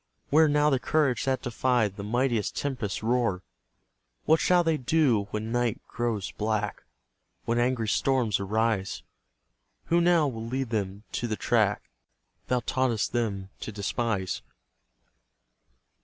[0.31, 3.43] Where now the courage that defied The mightiest tempest's roar?
[4.25, 6.81] What shall they do when night grows black,
[7.45, 9.03] When angry storms arise?
[9.93, 11.87] Who now will lead them to the track
[12.47, 14.41] Thou taught'st them to despise?